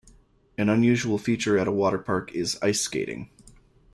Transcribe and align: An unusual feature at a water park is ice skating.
An 0.57 0.67
unusual 0.67 1.19
feature 1.19 1.59
at 1.59 1.67
a 1.67 1.71
water 1.71 1.99
park 1.99 2.33
is 2.33 2.57
ice 2.63 2.81
skating. 2.81 3.29